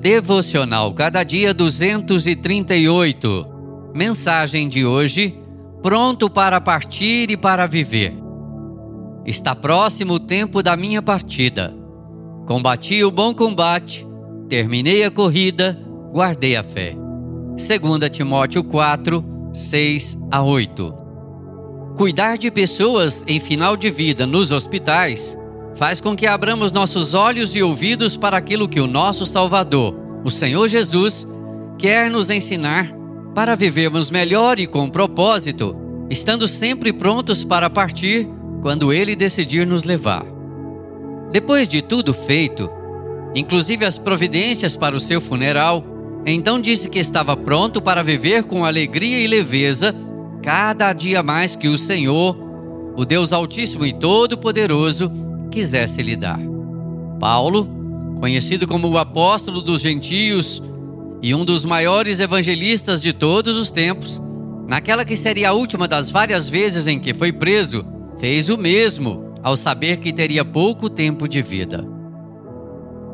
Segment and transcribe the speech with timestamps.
[0.00, 3.46] Devocional Cada Dia 238.
[3.94, 5.38] Mensagem de hoje:
[5.82, 8.14] Pronto para partir e para viver.
[9.26, 11.76] Está próximo o tempo da minha partida.
[12.46, 14.06] Combati o bom combate,
[14.48, 15.78] terminei a corrida,
[16.14, 16.96] guardei a fé.
[17.58, 19.22] 2 Timóteo 4,
[19.52, 20.94] 6 a 8.
[21.98, 25.36] Cuidar de pessoas em final de vida nos hospitais
[25.74, 29.94] faz com que abramos nossos olhos e ouvidos para aquilo que o nosso Salvador,
[30.24, 31.26] o Senhor Jesus,
[31.78, 32.90] quer nos ensinar
[33.34, 35.76] para vivermos melhor e com propósito,
[36.10, 38.28] estando sempre prontos para partir
[38.60, 40.24] quando Ele decidir nos levar.
[41.32, 42.68] Depois de tudo feito,
[43.34, 45.84] inclusive as providências para o seu funeral,
[46.26, 49.94] então disse que estava pronto para viver com alegria e leveza
[50.42, 52.36] cada dia mais que o Senhor,
[52.96, 55.10] o Deus Altíssimo e Todo-Poderoso,
[55.50, 56.40] quisesse lhe dar.
[57.18, 57.68] Paulo,
[58.18, 60.62] conhecido como o apóstolo dos gentios
[61.22, 64.22] e um dos maiores evangelistas de todos os tempos,
[64.66, 67.84] naquela que seria a última das várias vezes em que foi preso,
[68.18, 71.86] fez o mesmo ao saber que teria pouco tempo de vida.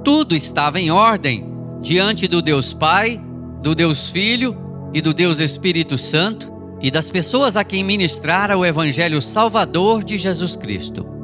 [0.05, 1.45] Tudo estava em ordem
[1.81, 3.21] diante do Deus Pai,
[3.63, 4.57] do Deus Filho
[4.93, 10.19] e do Deus Espírito Santo e das pessoas a quem ministrara o Evangelho Salvador de
[10.19, 11.16] Jesus Cristo.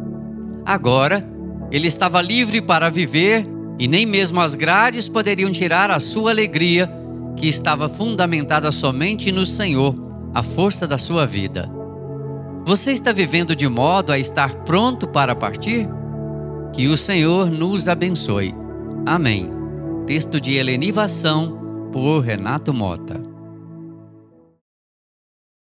[0.65, 1.27] Agora,
[1.71, 3.47] ele estava livre para viver
[3.79, 6.89] e nem mesmo as grades poderiam tirar a sua alegria,
[7.37, 9.95] que estava fundamentada somente no Senhor,
[10.35, 11.69] a força da sua vida.
[12.65, 15.89] Você está vivendo de modo a estar pronto para partir?
[16.73, 18.55] Que o Senhor nos abençoe.
[19.05, 19.51] Amém.
[20.07, 23.32] Texto de Helenivação por Renato Mota.